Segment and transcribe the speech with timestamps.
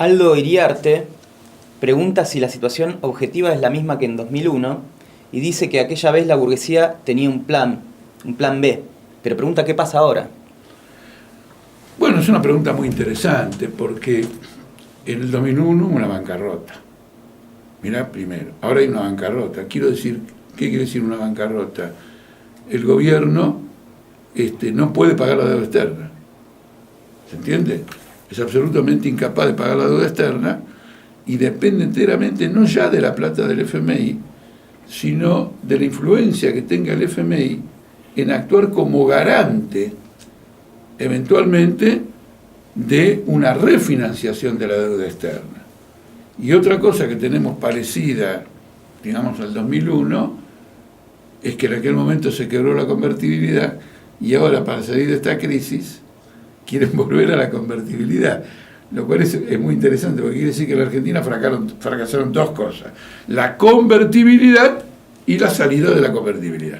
[0.00, 1.06] Aldo Iriarte
[1.78, 4.80] pregunta si la situación objetiva es la misma que en 2001
[5.30, 7.80] y dice que aquella vez la burguesía tenía un plan,
[8.24, 8.82] un plan B,
[9.22, 10.30] pero pregunta qué pasa ahora.
[11.98, 14.24] Bueno, es una pregunta muy interesante porque
[15.04, 16.76] en el 2001 una bancarrota.
[17.82, 19.64] Mirá primero, ahora hay una bancarrota.
[19.64, 20.22] Quiero decir,
[20.56, 21.92] ¿qué quiere decir una bancarrota?
[22.70, 23.60] El gobierno
[24.34, 26.10] este, no puede pagar la deuda externa.
[27.28, 27.84] ¿Se entiende?
[28.30, 30.60] Es absolutamente incapaz de pagar la deuda externa
[31.26, 34.18] y depende enteramente no ya de la plata del FMI,
[34.88, 37.60] sino de la influencia que tenga el FMI
[38.16, 39.92] en actuar como garante
[40.98, 42.02] eventualmente
[42.74, 45.64] de una refinanciación de la deuda externa.
[46.40, 48.44] Y otra cosa que tenemos parecida,
[49.02, 50.38] digamos, al 2001,
[51.42, 53.78] es que en aquel momento se quebró la convertibilidad
[54.20, 56.00] y ahora para salir de esta crisis
[56.70, 58.44] quieren volver a la convertibilidad.
[58.92, 62.50] Lo cual es, muy interesante porque quiere decir que en la Argentina fracasaron, fracasaron dos
[62.50, 62.92] cosas.
[63.26, 64.78] La convertibilidad
[65.26, 66.78] y la salida de la convertibilidad.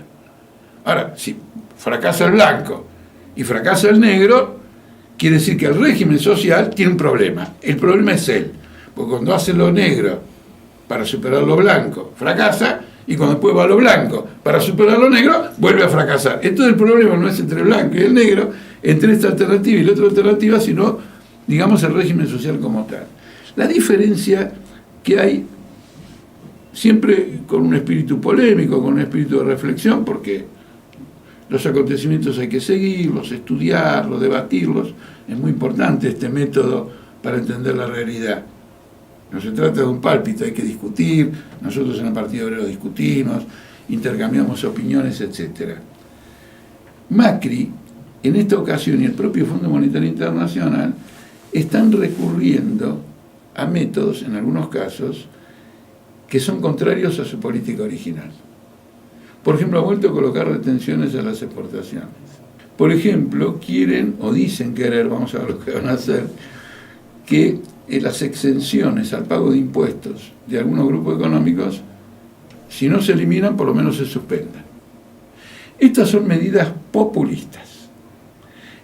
[0.84, 1.36] Ahora, si
[1.77, 2.86] fracasa el blanco
[3.34, 4.60] y fracasa el negro,
[5.19, 7.54] quiere decir que el régimen social tiene un problema.
[7.60, 8.52] El problema es él.
[8.94, 10.20] Porque cuando hace lo negro
[10.86, 15.10] para superar lo blanco, fracasa, y cuando después va a lo blanco para superar lo
[15.10, 16.41] negro, vuelve a fracasar.
[16.42, 18.50] Entonces el problema no es entre el blanco y el negro,
[18.82, 20.98] entre esta alternativa y la otra alternativa, sino,
[21.46, 23.06] digamos, el régimen social como tal.
[23.56, 24.52] La diferencia
[25.02, 25.46] que hay,
[26.72, 30.44] siempre con un espíritu polémico, con un espíritu de reflexión, porque
[31.48, 34.94] los acontecimientos hay que seguirlos, estudiarlos, debatirlos,
[35.28, 36.90] es muy importante este método
[37.22, 38.44] para entender la realidad.
[39.32, 43.44] No se trata de un pálpito, hay que discutir, nosotros en el Partido Obrero discutimos,
[43.88, 45.76] intercambiamos opiniones, etc.
[47.10, 47.70] Macri,
[48.22, 50.94] en esta ocasión y el propio Fondo Monetario Internacional,
[51.52, 53.00] están recurriendo
[53.54, 55.26] a métodos, en algunos casos,
[56.28, 58.31] que son contrarios a su política original.
[59.42, 62.08] Por ejemplo, ha vuelto a colocar retenciones a las exportaciones.
[62.76, 66.26] Por ejemplo, quieren o dicen querer, vamos a ver lo que van a hacer,
[67.26, 71.81] que las exenciones al pago de impuestos de algunos grupos económicos,
[72.69, 74.64] si no se eliminan, por lo menos se suspendan.
[75.78, 77.69] Estas son medidas populistas.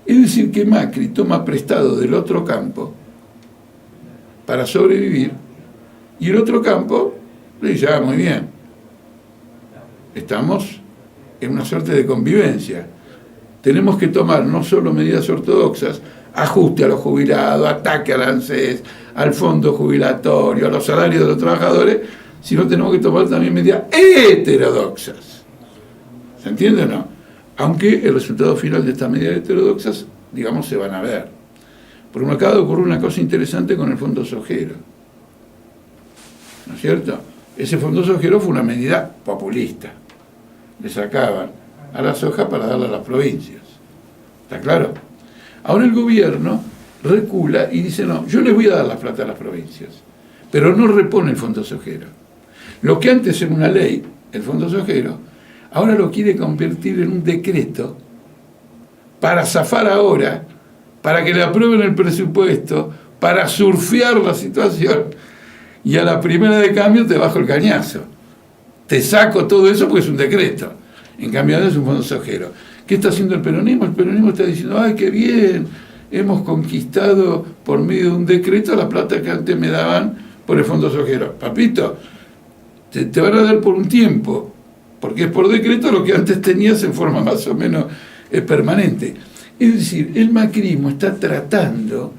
[0.07, 2.95] Es decir, que Macri toma prestado del otro campo
[4.47, 5.33] para sobrevivir
[6.21, 7.15] y el otro campo
[7.61, 8.49] le dice, ah, muy bien,
[10.15, 10.81] estamos
[11.41, 12.87] en una suerte de convivencia.
[13.61, 16.01] Tenemos que tomar no solo medidas ortodoxas,
[16.35, 18.83] ajuste a los jubilados, ataque al ANSES,
[19.17, 22.01] al fondo jubilatorio, a los salarios de los trabajadores,
[22.41, 25.43] sino tenemos que tomar también medidas heterodoxas.
[26.41, 27.16] ¿Se entiende o no?
[27.59, 31.29] Aunque el resultado final de estas medidas heterodoxas, digamos, se van a ver.
[32.13, 34.75] Por un lado ocurre una cosa interesante con el fondo sojero.
[36.67, 37.19] ¿No es cierto?
[37.57, 39.93] Ese fondo sojero fue una medida populista.
[40.83, 41.51] Le sacaban
[41.95, 43.63] a la soja para darla a las provincias.
[44.43, 44.93] ¿Está claro?
[45.65, 46.63] Ahora el gobierno
[47.03, 49.91] recula y dice, no, yo le voy a dar la plata a las provincias,
[50.51, 52.07] pero no repone el fondo sojero.
[52.83, 54.03] Lo que antes era una ley,
[54.33, 55.19] el fondo sojero,
[55.73, 57.97] ahora lo quiere convertir en un decreto
[59.21, 60.45] para zafar ahora,
[61.03, 65.05] para que le aprueben el presupuesto, para surfear la situación,
[65.85, 68.01] y a la primera de cambio te bajo el cañazo.
[68.87, 70.73] Te saco todo eso porque es un decreto.
[71.19, 72.53] En cambio, ahora es un fondo sojero.
[72.87, 73.85] ¿Qué está haciendo el peronismo?
[73.85, 75.67] El peronismo está diciendo, ay, qué bien,
[76.11, 80.17] hemos conquistado por medio de un decreto la plata que antes me daban
[80.47, 81.33] por el Fondo Sojero.
[81.35, 81.97] Papito,
[82.91, 84.55] te, van a dar por un tiempo,
[85.07, 87.85] porque es por decreto lo que antes tenías en forma más o menos
[88.29, 89.15] eh, permanente.
[89.57, 92.13] Es decir, el macrismo está tratando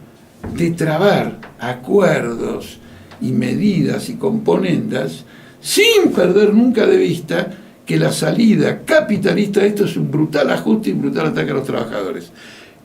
[0.56, 2.80] de trabar acuerdos
[3.20, 5.26] y medidas y componendas
[5.60, 7.52] sin perder nunca de vista
[7.86, 11.56] que la salida capitalista de esto es un brutal ajuste y un brutal ataque a
[11.56, 12.32] los trabajadores.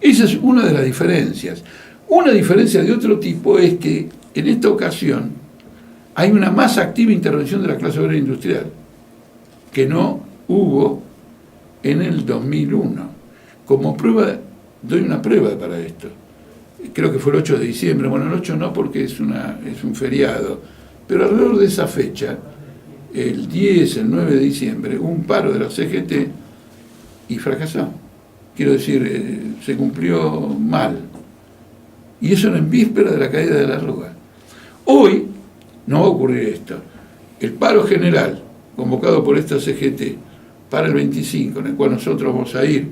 [0.01, 1.63] Esa es una de las diferencias.
[2.09, 5.31] Una diferencia de otro tipo es que en esta ocasión
[6.17, 8.67] hay una más activa intervención de la clase obrera industrial
[9.73, 11.03] que no hubo
[11.83, 13.11] en el 2001.
[13.65, 14.37] Como prueba,
[14.83, 16.09] doy una prueba para esto.
[16.93, 19.83] Creo que fue el 8 de diciembre, bueno, el 8 no porque es, una, es
[19.85, 20.61] un feriado,
[21.07, 22.39] pero alrededor de esa fecha
[23.15, 26.29] el 10, el 9 de diciembre, un paro de la CGT
[27.29, 27.89] y fracasó.
[28.57, 30.99] Quiero decir, eh, se cumplió mal.
[32.21, 34.13] Y eso era en víspera de la caída de la Rúa.
[34.85, 35.27] Hoy
[35.87, 36.77] no va a ocurrir esto.
[37.41, 38.42] El paro general
[38.77, 40.17] convocado por esta CGT
[40.71, 42.89] para el 25, en el cual nosotros vamos a ir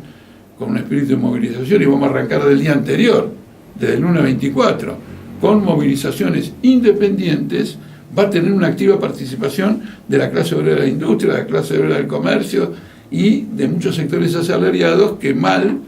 [0.59, 3.33] con un espíritu de movilización y vamos a arrancar del día anterior,
[3.79, 4.97] desde el lunes 24,
[5.41, 7.79] con movilizaciones independientes,
[8.17, 11.47] va a tener una activa participación de la clase obrera de la industria, de la
[11.47, 12.73] clase obrera del comercio
[13.11, 15.79] y de muchos sectores asalariados que mal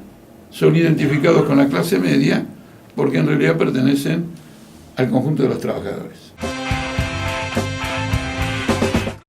[0.51, 2.47] son identificados con la clase media
[2.95, 4.25] porque en realidad pertenecen
[4.97, 6.62] al conjunto de los trabajadores.